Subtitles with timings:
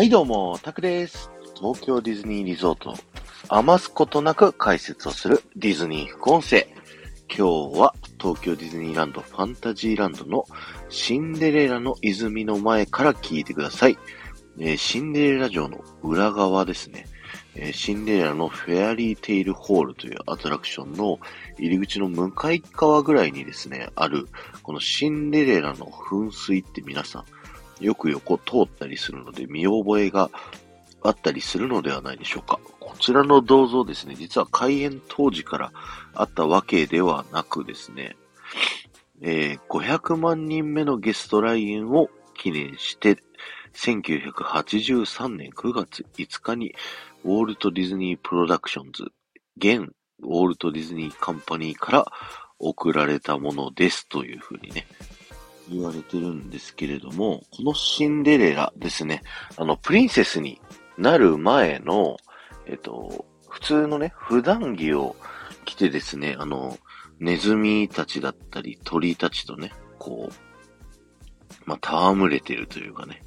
[0.00, 1.30] はいどうも、タクです。
[1.54, 2.94] 東京ディズニーリゾート、
[3.48, 6.66] 余すことなく解説をするディズニー副音声。
[7.28, 10.46] 今日は東京ディズニーランドファンタジーランドの
[10.88, 13.98] シンデレラの泉の前から聞いてください。
[14.58, 17.04] えーシンデレラ城の裏側ですね。
[17.54, 21.20] えシンデレラのフェアリーテイルホールというアトラクションの
[21.58, 24.28] 入り口の向かい側ぐらいにですね、ある、
[24.62, 27.24] このシンデレラの噴水って皆さん、
[27.80, 30.30] よく横通ったりするので見覚えが
[31.02, 32.60] あったりするのではないでしょうか。
[32.78, 35.72] こちらの銅像ですね、実は開園当時から
[36.14, 38.16] あったわけではなくですね、
[39.22, 43.22] えー500万人目のゲスト来園を記念して、
[43.74, 46.74] 1983年9月5日に、
[47.24, 49.12] ウォルト・ディズニー・プロダクションズ、
[49.56, 49.92] 現
[50.22, 52.06] ウォルト・ディズニー・カンパニーから
[52.58, 54.86] 送られたものですというふうにね、
[55.70, 59.22] 言われてるんですけれども、このシンデレラですね、
[59.56, 60.60] あの、プリンセスに
[60.98, 62.16] なる前の、
[62.66, 65.16] えっと、普通のね、普段着を
[65.64, 66.78] 着てですね、あの、
[67.20, 70.34] ネズミたちだったり鳥たちとね、こう、
[71.66, 73.22] まあ、戯れてるというかね、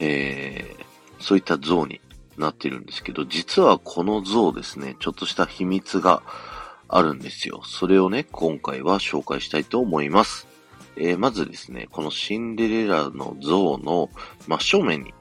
[0.00, 2.00] えー、そういった像に
[2.36, 6.22] なってるんですけど、実はこの像ですね、ちょっとした秘密が
[6.88, 7.62] あるんですよ。
[7.64, 10.48] それをね、今回は紹介したいと思います。
[10.96, 14.10] えーまずですね、このシンデレラの像の
[14.46, 15.14] 真正面に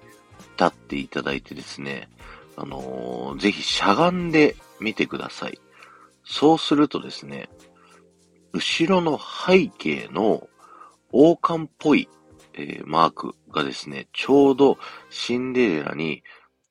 [0.58, 2.10] 立っていただいてですね、
[2.56, 5.60] あのーぜひしゃがんでみてください。
[6.26, 7.50] そうするとですね、
[8.54, 10.48] 後ろの背景の
[11.12, 12.10] 王冠っぽい、
[12.54, 14.78] えーマークがですね、ちょうど
[15.10, 16.24] シンデレラに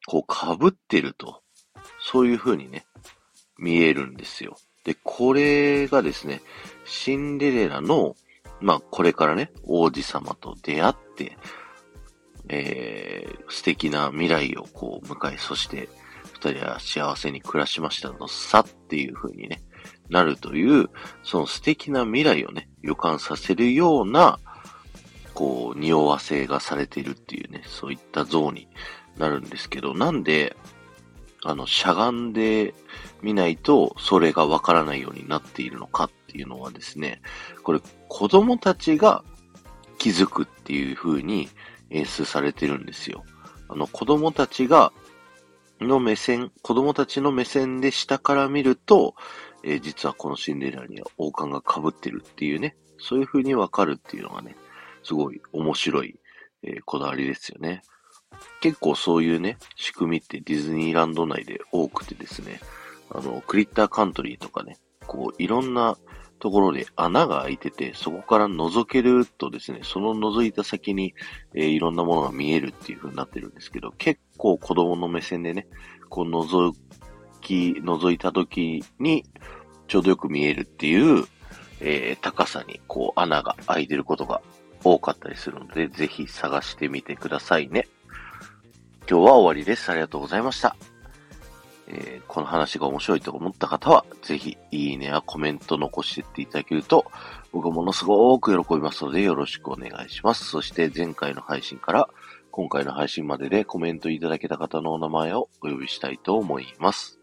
[0.06, 1.42] こう被ってると、
[2.00, 2.84] そういう風にね、
[3.58, 4.56] 見えるんですよ。
[4.84, 6.41] で、これがですね、
[6.84, 8.16] シンデレラの、
[8.60, 11.38] まあ、これからね、王子様と出会って、
[12.48, 15.88] えー、素敵な未来をこう迎え、そして、
[16.32, 19.62] 二人は幸せに暮らしましたのさっていう風にね、
[20.08, 20.88] なるという、
[21.22, 24.38] その素敵な未来をね、予感させるような、
[25.34, 28.68] こう、匂わせがされているっていうね、そういった像に
[29.18, 30.56] なるんですけど、なんで、
[31.44, 32.75] あの、しゃがんで
[33.22, 37.21] みないと、それがわからないようになっているのかっていうのはですね、
[37.62, 39.25] これ、子供たちが
[39.98, 41.48] 気づくっていう風に
[41.91, 43.25] 演出されてるんですよ。
[43.69, 44.93] あの、子供たちが、
[45.81, 49.15] の目線、子供たちの目線で下から見ると、
[49.65, 54.56] えー実はこのシンデレラには王冠が被ってるっていうね、そういう風にわかるっていうのがね、
[55.03, 56.19] すごい面白い、
[56.62, 57.82] えーこだわりですよね。
[58.61, 62.61] 結構そういうね、仕組みってディズニーランド内で多くてですね、
[63.11, 65.97] あの、クリッターカントリーとかね、こう、いろんな
[66.39, 71.15] ところで穴が開いてて、そこから覗けるとですね、その覗いた先に、
[71.55, 75.66] えーいろんなものが見えるっていう風になってるんですけど、結構子供の目線でね、
[76.09, 76.72] こう覗
[77.41, 79.25] き、覗いた時に、
[79.87, 81.25] ちょうどよく見えるっていう、
[81.81, 84.43] えー高さにこう穴が開いてることが
[84.83, 87.87] 多かったりするので、ぜひ探してみてくださいね。
[89.10, 89.91] 今日は終わりです。
[89.91, 90.76] ありがとうございました。
[91.86, 97.06] えーこの話が面白いと思った方は、ぜひ、いいねやコメント残してっていただけると、
[97.52, 100.44] 僕はものすごく喜びますので、よろしくお願いします。
[100.44, 102.08] そして、前回の配信から、
[102.50, 107.18] 今回の配信まででコメントいただけた方のお名前をお呼びしたいと思います。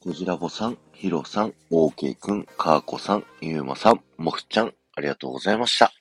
[0.00, 5.92] こじらぼさん、ひろさん、オーケーくん、かーこさん、ゆうまさん、もふちゃん、ありがとうございました。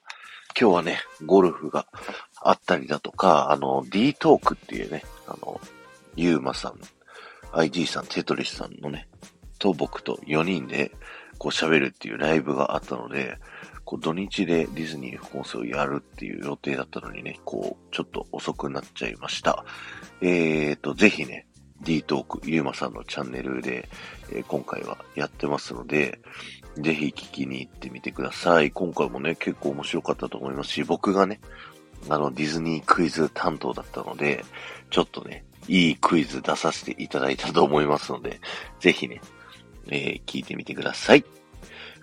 [0.60, 1.88] 今日はね、ゴルフが
[2.42, 5.60] あったりだとか、あの、D トークっていうね、あの、
[6.16, 6.80] ゆうまさん、
[7.52, 9.08] IG さん、テトリスさんのね、
[9.60, 10.92] と僕と4人で
[11.38, 13.38] こう喋るっていうライブがあったので、
[13.86, 19.66] こう土日でディズニー副音声をやるっていう予定だったのにね、こう、ちょっと遅くなっちゃいました。
[20.22, 21.48] えーと、ぜひね、
[21.82, 23.90] D トーク、ゆうまさんのチャンネルで、
[24.34, 26.20] え今回はやってますので、
[26.78, 28.72] ぜひ聞きに行ってみてください。
[28.72, 31.40] 今回もね、結構面白かったと思いますし、僕がね、
[32.10, 34.44] あの、ディズニークイズ担当だったので、
[34.90, 38.42] ちょっとね、いいクイズ出させていただいたと思いますので、
[38.80, 39.22] ぜひね、
[39.88, 41.24] えー聞いてみてください。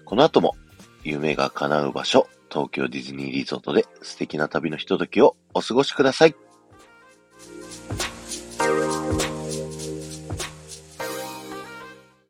[0.04, 0.56] この後も、
[1.02, 6.49] 夢が叶う場所、東京ディズニーリゾートで素敵な旅のひとときをお過ごしください。